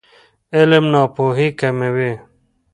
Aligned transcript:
علم 0.57 0.85
ناپوهي 0.93 1.47
کموي. 1.59 2.11